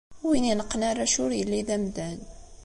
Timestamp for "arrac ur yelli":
0.89-1.61